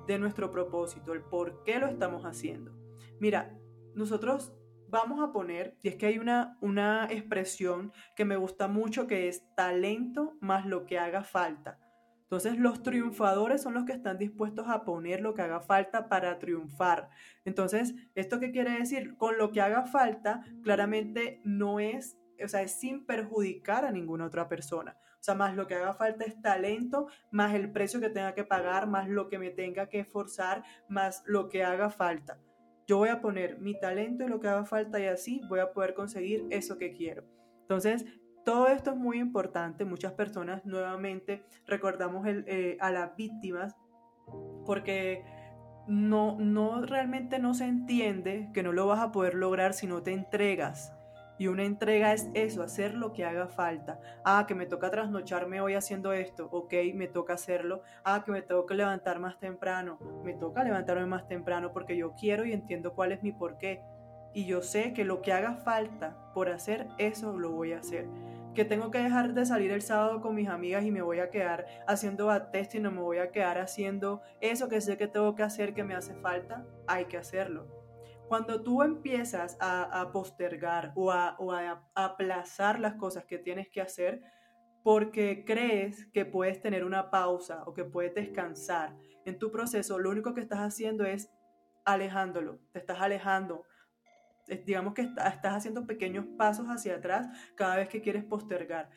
de 0.08 0.17
nuestro 0.17 0.50
propósito, 0.50 1.13
el 1.13 1.22
por 1.22 1.63
qué 1.63 1.77
lo 1.77 1.86
estamos 1.86 2.24
haciendo. 2.24 2.72
Mira, 3.20 3.56
nosotros 3.94 4.53
vamos 4.89 5.22
a 5.22 5.32
poner, 5.32 5.77
y 5.82 5.89
es 5.89 5.96
que 5.96 6.08
hay 6.08 6.17
una, 6.17 6.58
una 6.62 7.08
expresión 7.10 7.91
que 8.15 8.25
me 8.25 8.38
gusta 8.38 8.67
mucho 8.67 9.06
que 9.06 9.27
es 9.27 9.44
talento 9.56 10.38
más 10.39 10.65
lo 10.65 10.86
que 10.86 10.98
haga 10.98 11.24
falta. 11.24 11.79
Entonces 12.27 12.57
los 12.57 12.84
triunfadores 12.84 13.62
son 13.62 13.74
los 13.74 13.86
que 13.86 13.93
están 13.93 14.17
dispuestos 14.17 14.67
a 14.67 14.84
poner 14.84 15.22
lo 15.22 15.34
que 15.34 15.43
haga 15.43 15.62
falta 15.62 16.10
para 16.10 16.39
triunfar. 16.39 17.10
Entonces, 17.46 17.96
¿esto 18.15 18.41
qué 18.41 18.51
quiere 18.51 18.72
decir? 18.72 19.15
Con 19.15 19.38
lo 19.38 19.53
que 19.53 19.62
haga 19.62 19.86
falta, 19.86 20.43
claramente 20.62 21.39
no 21.46 21.79
es, 21.79 22.17
o 22.43 22.48
sea, 22.50 22.63
es 22.63 22.77
sin 22.77 23.05
perjudicar 23.05 23.86
a 23.86 23.91
ninguna 23.91 24.25
otra 24.25 24.50
persona. 24.50 24.98
O 25.13 25.24
sea, 25.24 25.36
más 25.36 25.55
lo 25.55 25.67
que 25.67 25.75
haga 25.75 25.93
falta 25.93 26.25
es 26.25 26.41
talento, 26.41 27.07
más 27.31 27.55
el 27.55 27.72
precio 27.72 28.01
que 28.01 28.10
tenga 28.10 28.34
que 28.34 28.43
pagar, 28.43 28.88
más 28.88 29.07
lo 29.07 29.29
que 29.29 29.39
me 29.39 29.50
tenga 29.50 29.88
que 29.88 30.01
esforzar, 30.01 30.63
más 30.89 31.24
lo 31.27 31.48
que 31.48 31.63
haga 31.63 31.89
falta. 31.89 32.41
Yo 32.88 32.98
voy 32.98 33.10
a 33.10 33.22
poner 33.22 33.57
mi 33.60 33.79
talento 33.79 34.25
y 34.25 34.27
lo 34.27 34.41
que 34.41 34.50
haga 34.50 34.65
falta 34.65 35.00
y 35.00 35.05
así 35.05 35.41
voy 35.48 35.62
a 35.62 35.72
poder 35.72 35.93
conseguir 35.93 36.46
eso 36.50 36.77
que 36.77 36.91
quiero. 36.91 37.24
Entonces, 37.62 38.05
todo 38.48 38.70
esto 38.70 38.92
es 38.92 38.96
muy 38.96 39.20
importante. 39.20 39.84
Muchas 39.84 40.13
personas 40.13 40.66
nuevamente 40.66 41.44
recordamos 41.66 42.25
eh, 42.25 42.77
a 42.80 42.92
las 42.92 43.13
víctimas 43.18 43.75
porque 44.66 45.25
no, 45.86 46.38
no 46.39 46.82
realmente 46.82 47.39
no 47.39 47.54
se 47.54 47.66
entiende 47.66 48.50
que 48.54 48.63
no 48.63 48.72
lo 48.72 48.88
vas 48.88 49.01
a 49.01 49.12
poder 49.12 49.34
lograr 49.34 49.74
si 49.74 49.86
no 49.86 50.01
te 50.01 50.13
entregas. 50.13 50.94
Y 51.38 51.48
una 51.48 51.66
entrega 51.66 52.13
es 52.13 52.30
eso, 52.36 52.63
hacer 52.63 52.94
lo 52.94 53.12
que 53.12 53.25
haga 53.25 53.50
falta. 53.50 54.00
Ah, 54.24 54.46
que 54.48 54.56
me 54.56 54.66
toca 54.66 54.92
trasnocharme 54.92 55.60
hoy 55.60 55.74
haciendo 55.74 56.13
esto. 56.13 56.48
Ok, 56.50 56.74
me 56.96 57.10
toca 57.10 57.34
hacerlo. 57.34 57.82
Ah, 58.06 58.24
que 58.25 58.32
me 58.32 58.46
que 58.46 58.75
levantar 58.75 59.20
más 59.20 59.38
temprano. 59.42 60.00
Me 60.24 60.34
toca 60.34 60.63
levantarme 60.63 61.06
más 61.06 61.27
temprano 61.27 61.74
porque 61.74 61.98
yo 61.98 62.13
quiero 62.16 62.46
y 62.46 62.54
entiendo 62.54 62.94
cuál 62.94 63.12
es 63.12 63.22
mi 63.22 63.34
porqué. 63.34 63.82
Y 64.34 64.46
yo 64.46 64.62
sé 64.62 64.94
que 64.94 65.04
lo 65.04 65.22
que 65.22 65.34
haga 65.34 65.56
falta 65.56 66.32
por 66.34 66.48
hacer 66.48 66.88
eso 66.98 67.38
lo 67.38 67.51
voy 67.51 67.74
a 67.74 67.80
hacer 67.80 68.08
que 68.57 68.65
tengo 68.65 68.89
que 68.89 68.97
dejar 68.97 69.35
de 69.35 69.45
salir 69.45 69.69
el 69.69 69.83
sábado 69.83 70.19
con 70.19 70.33
mis 70.33 70.49
amigas 70.49 70.83
y 70.83 70.89
me 70.89 71.03
voy 71.03 71.19
a 71.19 71.29
quedar 71.29 71.67
haciendo 71.85 72.27
test 72.51 72.73
y 72.73 72.79
no 72.79 72.89
me 72.89 73.01
voy 73.01 73.19
a 73.19 73.29
quedar 73.29 73.59
haciendo 73.59 74.23
eso 74.41 74.67
que 74.67 74.81
sé 74.81 74.97
que 74.97 75.07
tengo 75.07 75.35
que 75.35 75.43
hacer 75.43 75.75
que 75.75 75.83
me 75.83 75.93
hace 75.93 76.15
falta, 76.15 76.65
hay 76.87 77.05
que 77.05 77.17
hacerlo. 77.17 77.67
Cuando 78.27 78.63
tú 78.63 78.81
empiezas 78.81 79.57
a, 79.59 80.09
postergar 80.11 80.91
o 80.95 81.11
a 81.11 81.37
aplazar 81.93 82.79
las 82.79 82.95
cosas 82.95 83.25
que 83.25 83.37
tienes 83.37 83.69
que 83.69 83.79
hacer, 83.79 84.23
porque 84.81 85.45
crees 85.45 86.07
que 86.07 86.25
puedes 86.25 86.59
tener 86.59 86.83
una 86.83 87.11
pausa 87.11 87.61
o 87.67 87.75
que 87.75 87.83
puedes 87.83 88.15
descansar 88.15 88.97
en 89.25 89.37
tu 89.37 89.51
proceso, 89.51 89.99
lo 89.99 90.09
único 90.09 90.33
que 90.33 90.41
estás 90.41 90.61
haciendo 90.61 91.05
es 91.05 91.29
alejándolo, 91.85 92.57
te 92.71 92.79
estás 92.79 93.01
alejando 93.01 93.65
digamos 94.66 94.94
que 94.94 95.01
estás 95.01 95.56
haciendo 95.56 95.86
pequeños 95.86 96.25
pasos 96.38 96.68
hacia 96.68 96.96
atrás 96.96 97.27
cada 97.56 97.75
vez 97.77 97.89
que 97.89 98.01
quieres 98.01 98.24
postergar. 98.24 98.89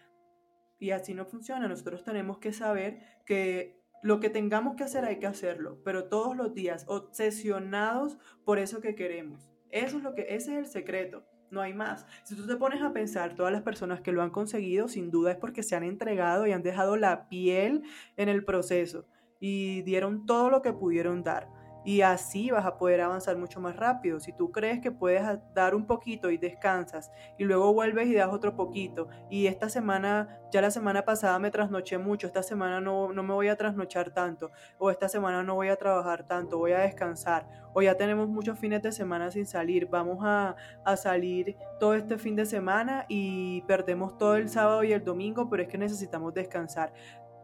Y 0.79 0.93
así 0.93 1.15
no 1.15 1.27
funciona. 1.27 1.69
Nosotros 1.69 2.05
tenemos 2.05 2.39
que 2.39 2.53
saber 2.53 3.01
que 3.27 3.81
lo 4.03 4.21
que 4.21 4.31
tengamos 4.31 4.77
que 4.77 4.85
hacer 4.85 5.05
hay 5.05 5.19
que 5.19 5.27
hacerlo, 5.27 5.81
pero 5.85 6.09
todos 6.09 6.37
los 6.37 6.55
días, 6.55 6.85
obsesionados 6.89 8.19
por 8.45 8.59
eso 8.59 8.81
que 8.81 8.95
queremos. 8.95 9.51
Eso 9.71 9.99
es 9.99 10.03
lo 10.03 10.15
que, 10.15 10.23
ese 10.23 10.53
es 10.53 10.59
el 10.59 10.67
secreto. 10.67 11.27
No 11.51 11.61
hay 11.61 11.75
más. 11.75 12.07
Si 12.25 12.37
tú 12.37 12.47
te 12.47 12.57
pones 12.57 12.81
a 12.81 12.93
pensar, 12.93 13.35
todas 13.35 13.53
las 13.53 13.63
personas 13.63 14.01
que 14.01 14.13
lo 14.13 14.23
han 14.23 14.31
conseguido, 14.31 14.89
sin 14.89 15.11
duda 15.11 15.33
es 15.33 15.37
porque 15.37 15.63
se 15.63 15.75
han 15.75 15.83
entregado 15.83 16.47
y 16.47 16.53
han 16.53 16.63
dejado 16.63 16.97
la 16.97 17.29
piel 17.29 17.83
en 18.17 18.29
el 18.29 18.45
proceso 18.45 19.07
y 19.41 19.83
dieron 19.83 20.27
todo 20.27 20.49
lo 20.49 20.63
que 20.63 20.73
pudieron 20.73 21.23
dar 21.25 21.60
y 21.85 22.03
así 22.03 22.51
vas 22.51 22.67
a 22.67 22.77
poder 22.77 23.01
avanzar 23.01 23.37
mucho 23.37 23.61
más 23.61 23.77
rápido. 23.77 24.21
Si 24.21 24.33
tú 24.33 24.53
crees 24.53 24.81
que 24.81 24.91
puedes 24.91 25.23
dar 25.55 25.75
un 25.75 25.87
poquito 25.87 26.31
y 26.31 26.37
descansas 26.37 27.11
y 27.39 27.45
luego 27.45 27.73
vuelves 27.73 28.09
y 28.09 28.15
das 28.15 28.33
otro 28.33 28.55
poquito 28.55 29.09
y 29.31 29.47
esta 29.47 29.69
semana, 29.69 30.41
ya 30.53 30.61
la 30.61 30.71
semana 30.71 31.05
pasada 31.05 31.39
me 31.39 31.51
trasnoché 31.51 31.99
mucho, 31.99 32.27
esta 32.27 32.43
semana 32.43 32.81
no, 32.81 33.13
no 33.13 33.23
me 33.23 33.33
voy 33.33 33.49
a 33.49 33.57
trasnochar 33.57 34.11
tanto 34.11 34.51
o 34.79 34.91
esta 34.91 35.09
semana 35.09 35.43
no 35.43 35.55
voy 35.55 35.69
a 35.69 35.77
trabajar 35.77 36.27
tanto, 36.27 36.59
voy 36.59 36.73
a 36.73 36.81
descansar 36.81 37.47
o 37.73 37.83
ya 37.83 37.95
tenemos 37.95 38.29
muchos 38.29 38.59
fines 38.59 38.83
de 38.83 38.93
semana 38.93 39.31
sin 39.31 39.47
salir, 39.47 39.87
vamos 39.87 40.19
a, 40.23 40.57
a 40.85 40.97
salir 40.97 41.57
todo 41.79 41.95
este 41.95 42.19
fin 42.19 42.37
de 42.37 42.45
semana 42.45 43.07
y 43.09 43.63
perdemos 43.63 44.19
todo 44.19 44.37
el 44.37 44.49
sábado 44.49 44.85
y 44.85 44.93
el 44.93 45.05
domingo, 45.05 45.49
pero 45.49 45.63
es 45.63 45.69
que 45.69 45.79
necesitamos 45.79 46.35
descansar. 46.35 46.93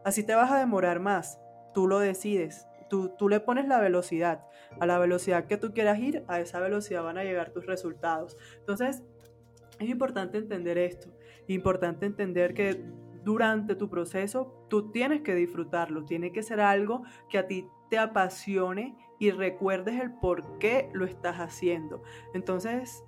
Así 0.03 0.23
te 0.23 0.35
vas 0.35 0.51
a 0.51 0.59
demorar 0.59 0.99
más, 0.99 1.39
tú 1.73 1.87
lo 1.87 1.99
decides 1.99 2.67
Tú, 2.89 3.29
le 3.29 3.39
pones 3.39 3.67
la 3.67 3.79
velocidad. 3.79 4.45
A 4.79 4.85
la 4.85 4.99
velocidad 4.99 5.45
que 5.45 5.57
tú 5.57 5.73
quieras 5.73 5.99
ir, 5.99 6.23
a 6.27 6.39
esa 6.39 6.59
velocidad 6.59 7.03
van 7.03 7.17
a 7.17 7.23
llegar 7.23 7.51
tus 7.51 7.65
resultados. 7.65 8.37
Entonces, 8.59 9.03
es 9.79 9.89
importante 9.89 10.37
entender 10.37 10.77
esto. 10.77 11.09
Importante 11.47 12.05
entender 12.05 12.53
que 12.53 12.83
durante 13.23 13.75
tu 13.75 13.89
proceso 13.89 14.65
tú 14.69 14.91
tienes 14.91 15.21
que 15.21 15.35
disfrutarlo. 15.35 16.05
Tiene 16.05 16.31
que 16.31 16.43
ser 16.43 16.59
algo 16.59 17.03
que 17.29 17.37
a 17.37 17.47
ti 17.47 17.67
te 17.89 17.97
apasione 17.97 18.95
y 19.19 19.31
recuerdes 19.31 19.99
el 19.99 20.13
por 20.13 20.59
qué 20.59 20.89
lo 20.93 21.05
estás 21.05 21.37
haciendo. 21.37 22.03
Entonces, 22.33 23.03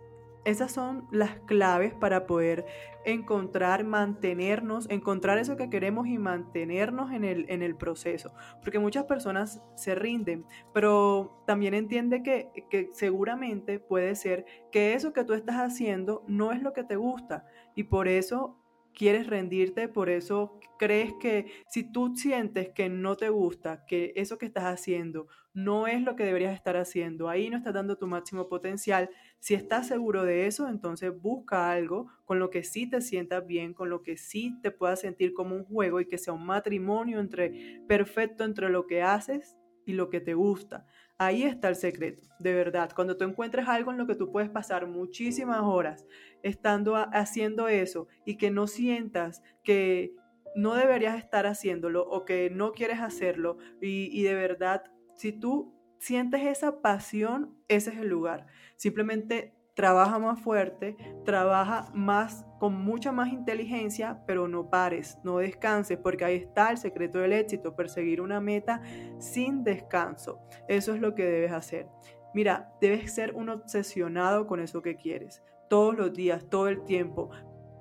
esas 0.46 0.72
son 0.72 1.08
las 1.12 1.40
claves 1.42 1.94
para 1.94 2.26
poder 2.26 2.66
encontrar, 3.06 3.84
mantenernos, 3.84 4.90
encontrar 4.90 5.38
eso 5.38 5.58
que 5.58 5.70
queremos 5.70 6.08
y 6.08 6.18
mantenernos 6.18 7.12
en 7.12 7.24
el, 7.24 7.46
en 7.50 7.62
el 7.62 7.76
proceso. 7.76 8.32
Porque 8.62 8.80
muchas 8.80 9.06
personas 9.06 9.62
se 9.76 9.96
rinden, 9.96 10.46
pero 10.74 11.44
también 11.46 11.74
entiende 11.74 12.24
que, 12.24 12.50
que 12.70 12.90
seguramente 12.92 13.80
puede 13.80 14.16
ser 14.16 14.46
que 14.72 14.94
eso 14.94 15.14
que 15.14 15.24
tú 15.24 15.34
estás 15.34 15.58
haciendo 15.58 16.24
no 16.28 16.52
es 16.52 16.62
lo 16.62 16.74
que 16.74 16.84
te 16.84 16.96
gusta 16.96 17.46
y 17.76 17.84
por 17.84 18.08
eso 18.08 18.60
quieres 18.94 19.28
rendirte, 19.28 19.88
por 19.88 20.10
eso 20.10 20.60
crees 20.78 21.14
que 21.22 21.52
si 21.68 21.90
tú 21.90 22.16
sientes 22.16 22.70
que 22.70 22.90
no 22.90 23.16
te 23.16 23.30
gusta, 23.30 23.86
que 23.86 24.14
eso 24.16 24.38
que 24.38 24.46
estás 24.46 24.66
haciendo 24.66 25.28
no 25.54 25.88
es 25.88 26.02
lo 26.02 26.16
que 26.16 26.26
deberías 26.26 26.54
estar 26.54 26.78
haciendo, 26.78 27.30
ahí 27.30 27.50
no 27.50 27.58
estás 27.58 27.74
dando 27.74 27.98
tu 27.98 28.08
máximo 28.08 28.48
potencial, 28.50 29.10
si 29.40 29.54
estás 29.54 29.88
seguro 29.88 30.24
de 30.24 30.48
eso, 30.48 30.68
entonces 30.68 31.12
busca 31.20 31.72
algo 31.72 32.08
con 32.26 32.40
lo 32.40 32.50
que 32.50 32.64
sí 32.64 32.90
te 32.90 33.02
sientas 33.02 33.46
bien, 33.48 33.74
con 33.74 33.90
lo 33.90 34.02
que 34.04 34.18
sí 34.18 34.60
te 34.62 34.70
puedas 34.72 35.00
sentir 35.00 35.34
como 35.34 35.56
un 35.56 35.64
juego 35.64 36.02
y 36.02 36.08
que 36.08 36.18
sea 36.18 36.34
un 36.34 36.46
matrimonio 36.46 37.20
entre 37.20 37.82
perfecto 37.88 38.44
entre 38.44 38.70
lo 38.70 38.86
que 38.86 39.02
haces 39.02 39.58
y 39.86 39.94
lo 39.94 40.10
que 40.10 40.20
te 40.20 40.34
gusta. 40.34 40.86
Ahí 41.18 41.44
está 41.44 41.70
el 41.70 41.76
secreto, 41.76 42.28
de 42.40 42.54
verdad. 42.54 42.92
Cuando 42.94 43.18
tú 43.18 43.24
encuentres 43.24 43.68
algo 43.68 43.92
en 43.92 43.98
lo 43.98 44.08
que 44.08 44.16
tú 44.16 44.32
puedes 44.32 44.50
pasar 44.50 44.88
muchísimas 44.88 45.62
horas 45.62 46.06
estando 46.44 46.96
haciendo 46.96 47.68
eso 47.68 48.08
y 48.26 48.38
que 48.38 48.52
no 48.52 48.68
sientas 48.68 49.42
que 49.64 50.14
no 50.56 50.76
deberías 50.76 51.18
estar 51.18 51.46
haciéndolo 51.48 52.04
o 52.04 52.26
que 52.26 52.50
no 52.50 52.74
quieres 52.74 53.00
hacerlo 53.00 53.58
y, 53.82 54.10
y 54.12 54.24
de 54.24 54.36
verdad, 54.36 54.84
si 55.16 55.32
tú 55.32 55.79
sientes 56.00 56.42
esa 56.46 56.82
pasión, 56.82 57.56
ese 57.68 57.92
es 57.92 57.98
el 57.98 58.08
lugar. 58.08 58.48
Simplemente 58.76 59.54
trabaja 59.76 60.20
más 60.20 60.42
fuerte, 60.42 60.98
trabaja 61.24 61.90
más 61.94 62.46
con 62.60 62.74
mucha 62.74 63.14
más 63.14 63.30
inteligencia, 63.30 64.22
pero 64.28 64.48
no 64.48 64.70
pares, 64.70 65.18
no 65.24 65.38
descanses, 65.38 65.98
porque 65.98 66.26
ahí 66.26 66.36
está 66.36 66.72
el 66.72 66.78
secreto 66.78 67.20
del 67.20 67.32
éxito, 67.32 67.76
perseguir 67.76 68.20
una 68.20 68.42
meta 68.42 68.82
sin 69.20 69.64
descanso. 69.64 70.42
Eso 70.68 70.94
es 70.94 71.00
lo 71.00 71.16
que 71.16 71.24
debes 71.24 71.54
hacer. 71.54 71.88
Mira, 72.34 72.74
debes 72.82 73.14
ser 73.14 73.34
un 73.36 73.50
obsesionado 73.50 74.48
con 74.48 74.60
eso 74.60 74.82
que 74.82 74.98
quieres, 74.98 75.42
todos 75.70 75.96
los 75.96 76.14
días, 76.14 76.46
todo 76.50 76.68
el 76.68 76.84
tiempo, 76.84 77.30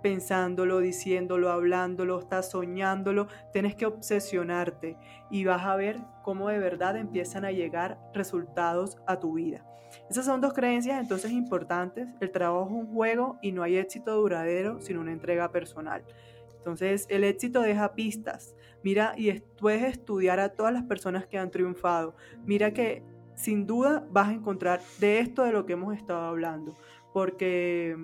pensándolo, 0.03 0.81
diciéndolo, 0.81 1.51
hablándolo, 1.51 2.19
estás 2.19 2.51
soñándolo, 2.51 3.29
tienes 3.53 3.75
que 3.75 3.87
obsesionarte 3.87 4.97
y 5.31 5.45
vas 5.45 5.65
a 5.65 5.77
ver 5.77 5.99
cómo 6.23 6.49
de 6.49 6.59
verdad 6.59 6.97
empiezan 6.97 7.45
a 7.45 7.53
llegar 7.53 7.99
resultados 8.15 8.99
a 9.07 9.19
tu 9.19 9.35
vida. 9.35 9.65
Esas 10.11 10.27
son 10.27 10.41
dos 10.41 10.53
creencias 10.53 11.01
entonces 11.01 11.33
importantes. 11.33 12.09
El 12.21 12.31
trabajo 12.31 12.67
es 12.67 12.73
un 12.73 12.95
juego 12.95 13.39
y 13.43 13.53
no 13.53 13.63
hay 13.63 13.77
éxito 13.77 14.15
duradero 14.17 14.81
sin 14.81 14.99
una 14.99 15.13
entrega 15.13 15.51
personal. 15.51 16.05
Entonces 16.57 17.07
el 17.09 17.25
éxito 17.25 17.61
deja 17.61 17.95
pistas. 17.95 18.55
Mira 18.83 19.15
y 19.17 19.33
puedes 19.59 19.83
estudiar 19.85 20.41
a 20.41 20.51
todas 20.51 20.73
las 20.73 20.85
personas 20.85 21.27
que 21.27 21.39
han 21.39 21.51
triunfado. 21.51 22.15
Mira 22.45 22.73
que 22.73 23.03
sin 23.35 23.67
duda 23.67 24.07
vas 24.11 24.29
a 24.29 24.33
encontrar 24.33 24.81
de 24.99 25.21
esto 25.21 25.45
de 25.45 25.53
lo 25.53 25.65
que 25.65 25.75
hemos 25.75 25.97
estado 25.97 26.21
hablando. 26.21 26.75
Porque 27.13 27.97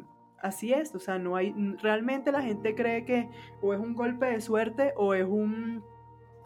así 0.45 0.73
es, 0.73 0.95
o 0.95 0.99
sea, 0.99 1.19
no 1.19 1.37
hay, 1.37 1.53
realmente 1.83 2.31
la 2.31 2.43
gente 2.43 2.75
cree 2.75 3.05
que 3.05 3.29
o 3.63 3.73
es 3.73 3.81
un 3.81 3.95
golpe 3.95 4.27
de 4.27 4.41
suerte 4.41 4.93
o 4.97 5.15
es 5.15 5.25
un, 5.25 5.83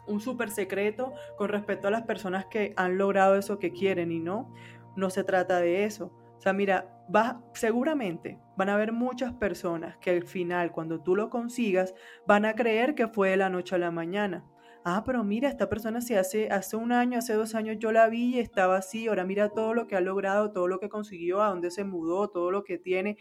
un 0.07 0.19
súper 0.21 0.49
secreto 0.49 1.13
con 1.37 1.49
respecto 1.49 1.87
a 1.87 1.91
las 1.91 2.03
personas 2.03 2.45
que 2.45 2.73
han 2.77 2.97
logrado 2.97 3.35
eso 3.35 3.59
que 3.59 3.71
quieren 3.71 4.11
y 4.11 4.19
no. 4.19 4.53
no 4.95 5.09
se 5.09 5.23
trata 5.23 5.59
de 5.59 5.83
eso. 5.83 6.11
O 6.37 6.41
sea, 6.41 6.53
mira, 6.53 7.05
seguramente 7.53 8.39
van 8.55 8.69
a 8.69 8.75
haber 8.75 8.93
muchas 8.93 9.33
personas 9.33 9.97
que 9.97 10.11
al 10.11 10.23
final, 10.23 10.71
cuando 10.71 11.01
tú 11.01 11.15
lo 11.15 11.29
consigas, 11.29 11.93
van 12.25 12.45
a 12.45 12.55
creer 12.55 12.95
que 12.95 13.07
fue 13.07 13.31
de 13.31 13.37
la 13.37 13.49
noche 13.49 13.75
a 13.75 13.79
la 13.79 13.91
mañana. 13.91 14.45
Ah, 14.85 15.03
pero 15.05 15.25
mira, 15.25 15.49
esta 15.49 15.67
persona 15.67 15.99
si 15.99 16.15
hace, 16.15 16.49
hace 16.49 16.77
un 16.77 16.93
año, 16.93 17.19
hace 17.19 17.33
dos 17.33 17.53
años 17.53 17.77
yo 17.79 17.91
la 17.91 18.07
vi 18.07 18.35
y 18.35 18.39
estaba 18.39 18.77
así, 18.77 19.07
ahora 19.07 19.25
mira 19.25 19.49
todo 19.49 19.73
lo 19.73 19.87
que 19.87 19.97
ha 19.97 20.01
logrado, 20.01 20.53
todo 20.53 20.67
lo 20.69 20.79
que 20.79 20.87
consiguió, 20.87 21.41
a 21.41 21.49
dónde 21.49 21.69
se 21.69 21.83
mudó, 21.83 22.29
todo 22.29 22.49
lo 22.49 22.63
que 22.63 22.77
tiene. 22.77 23.17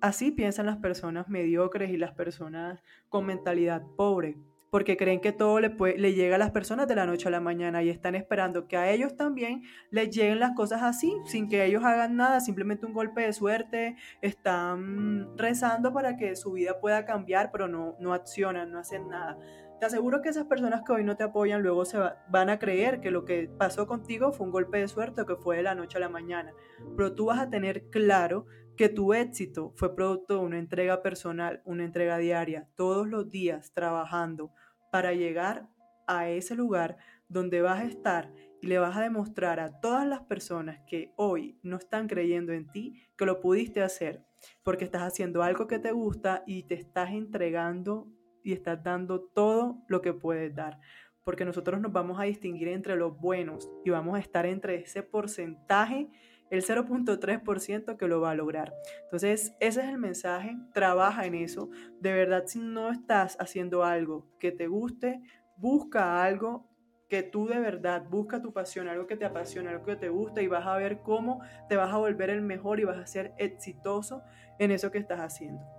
Así 0.00 0.30
piensan 0.30 0.66
las 0.66 0.76
personas 0.76 1.28
mediocres 1.28 1.90
y 1.90 1.96
las 1.96 2.12
personas 2.12 2.82
con 3.08 3.26
mentalidad 3.26 3.82
pobre, 3.96 4.36
porque 4.70 4.96
creen 4.96 5.20
que 5.20 5.32
todo 5.32 5.58
le, 5.60 5.74
le 5.96 6.14
llega 6.14 6.36
a 6.36 6.38
las 6.38 6.52
personas 6.52 6.86
de 6.86 6.94
la 6.94 7.06
noche 7.06 7.26
a 7.26 7.30
la 7.30 7.40
mañana 7.40 7.82
y 7.82 7.88
están 7.88 8.14
esperando 8.14 8.68
que 8.68 8.76
a 8.76 8.90
ellos 8.90 9.16
también 9.16 9.62
les 9.90 10.10
lleguen 10.10 10.38
las 10.38 10.52
cosas 10.54 10.82
así, 10.82 11.16
sin 11.24 11.48
que 11.48 11.64
ellos 11.64 11.84
hagan 11.84 12.16
nada, 12.16 12.40
simplemente 12.40 12.86
un 12.86 12.92
golpe 12.92 13.22
de 13.22 13.32
suerte, 13.32 13.96
están 14.22 15.36
rezando 15.36 15.92
para 15.92 16.16
que 16.16 16.36
su 16.36 16.52
vida 16.52 16.78
pueda 16.80 17.04
cambiar, 17.04 17.50
pero 17.50 17.66
no, 17.66 17.96
no 17.98 18.12
accionan, 18.12 18.70
no 18.70 18.78
hacen 18.78 19.08
nada. 19.08 19.36
Te 19.80 19.86
aseguro 19.86 20.22
que 20.22 20.28
esas 20.28 20.46
personas 20.46 20.82
que 20.84 20.92
hoy 20.92 21.04
no 21.04 21.16
te 21.16 21.22
apoyan 21.22 21.62
luego 21.62 21.84
se 21.84 21.98
van 22.28 22.50
a 22.50 22.58
creer 22.58 23.00
que 23.00 23.12
lo 23.12 23.24
que 23.24 23.48
pasó 23.58 23.86
contigo 23.86 24.32
fue 24.32 24.46
un 24.46 24.52
golpe 24.52 24.78
de 24.78 24.88
suerte 24.88 25.22
o 25.22 25.26
que 25.26 25.36
fue 25.36 25.58
de 25.58 25.62
la 25.62 25.76
noche 25.76 25.98
a 25.98 26.00
la 26.00 26.08
mañana. 26.08 26.52
Pero 26.96 27.14
tú 27.14 27.26
vas 27.26 27.38
a 27.38 27.48
tener 27.48 27.88
claro 27.90 28.46
que 28.78 28.88
tu 28.88 29.12
éxito 29.12 29.72
fue 29.74 29.96
producto 29.96 30.34
de 30.34 30.40
una 30.46 30.58
entrega 30.60 31.02
personal, 31.02 31.60
una 31.64 31.84
entrega 31.84 32.16
diaria, 32.16 32.68
todos 32.76 33.08
los 33.08 33.28
días 33.28 33.72
trabajando 33.74 34.52
para 34.92 35.12
llegar 35.14 35.66
a 36.06 36.28
ese 36.28 36.54
lugar 36.54 36.96
donde 37.28 37.60
vas 37.60 37.80
a 37.80 37.86
estar 37.86 38.32
y 38.62 38.68
le 38.68 38.78
vas 38.78 38.96
a 38.96 39.02
demostrar 39.02 39.58
a 39.58 39.80
todas 39.80 40.06
las 40.06 40.20
personas 40.20 40.78
que 40.86 41.12
hoy 41.16 41.58
no 41.64 41.76
están 41.76 42.06
creyendo 42.06 42.52
en 42.52 42.70
ti 42.70 43.02
que 43.16 43.26
lo 43.26 43.40
pudiste 43.40 43.82
hacer, 43.82 44.22
porque 44.62 44.84
estás 44.84 45.02
haciendo 45.02 45.42
algo 45.42 45.66
que 45.66 45.80
te 45.80 45.90
gusta 45.90 46.44
y 46.46 46.62
te 46.62 46.74
estás 46.74 47.10
entregando 47.10 48.06
y 48.44 48.52
estás 48.52 48.80
dando 48.84 49.20
todo 49.20 49.82
lo 49.88 50.02
que 50.02 50.12
puedes 50.12 50.54
dar. 50.54 50.78
Porque 51.24 51.44
nosotros 51.44 51.80
nos 51.80 51.90
vamos 51.90 52.20
a 52.20 52.24
distinguir 52.24 52.68
entre 52.68 52.94
los 52.94 53.18
buenos 53.18 53.68
y 53.84 53.90
vamos 53.90 54.16
a 54.16 54.20
estar 54.20 54.46
entre 54.46 54.76
ese 54.76 55.02
porcentaje 55.02 56.08
el 56.50 56.62
0.3% 56.62 57.96
que 57.96 58.08
lo 58.08 58.20
va 58.20 58.32
a 58.32 58.34
lograr. 58.34 58.74
Entonces, 59.04 59.54
ese 59.60 59.80
es 59.80 59.88
el 59.88 59.98
mensaje, 59.98 60.56
trabaja 60.72 61.26
en 61.26 61.34
eso. 61.34 61.70
De 62.00 62.12
verdad, 62.12 62.44
si 62.46 62.60
no 62.60 62.90
estás 62.90 63.36
haciendo 63.40 63.84
algo 63.84 64.26
que 64.38 64.52
te 64.52 64.66
guste, 64.66 65.20
busca 65.56 66.22
algo 66.22 66.68
que 67.08 67.22
tú 67.22 67.46
de 67.46 67.58
verdad 67.58 68.04
busca 68.08 68.42
tu 68.42 68.52
pasión, 68.52 68.86
algo 68.88 69.06
que 69.06 69.16
te 69.16 69.24
apasiona, 69.24 69.70
algo 69.70 69.84
que 69.84 69.96
te 69.96 70.10
gusta 70.10 70.42
y 70.42 70.46
vas 70.46 70.66
a 70.66 70.76
ver 70.76 71.00
cómo 71.00 71.40
te 71.68 71.76
vas 71.76 71.92
a 71.92 71.96
volver 71.96 72.30
el 72.30 72.42
mejor 72.42 72.80
y 72.80 72.84
vas 72.84 72.98
a 72.98 73.06
ser 73.06 73.32
exitoso 73.38 74.22
en 74.58 74.70
eso 74.70 74.90
que 74.90 74.98
estás 74.98 75.20
haciendo. 75.20 75.77